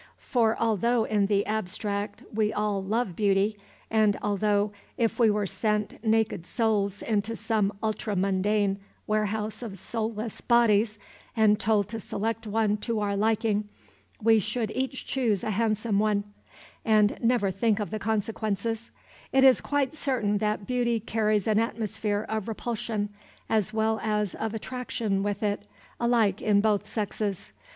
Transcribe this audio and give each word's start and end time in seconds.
For, 0.17 0.57
although 0.59 1.03
in 1.03 1.27
the 1.27 1.45
abstract 1.45 2.23
we 2.33 2.51
all 2.51 2.83
love 2.83 3.15
beauty, 3.15 3.55
and 3.91 4.17
although, 4.23 4.71
if 4.97 5.19
we 5.19 5.29
were 5.29 5.45
sent 5.45 6.03
naked 6.03 6.47
souls 6.47 7.03
into 7.03 7.35
some 7.35 7.71
ultramundane 7.83 8.77
warehouse 9.05 9.61
of 9.61 9.77
soulless 9.77 10.41
bodies 10.41 10.97
and 11.37 11.59
told 11.59 11.87
to 11.89 11.99
select 11.99 12.47
one 12.47 12.77
to 12.77 12.99
our 12.99 13.15
liking, 13.15 13.69
we 14.19 14.39
should 14.39 14.71
each 14.71 15.05
choose 15.05 15.43
a 15.43 15.51
handsome 15.51 15.99
one, 15.99 16.23
and 16.83 17.19
never 17.23 17.51
think 17.51 17.79
of 17.79 17.91
the 17.91 17.99
consequences, 17.99 18.89
it 19.31 19.43
is 19.43 19.61
quite 19.61 19.93
certain 19.93 20.39
that 20.39 20.65
beauty 20.65 20.99
carries 20.99 21.45
an 21.45 21.59
atmosphere 21.59 22.25
of 22.27 22.47
repulsion 22.47 23.09
as 23.47 23.71
well 23.71 23.99
as 24.01 24.33
of 24.33 24.55
attraction 24.55 25.21
with 25.21 25.43
it, 25.43 25.67
alike 25.99 26.41
in 26.41 26.59
both 26.59 26.87
sexes. 26.87 27.53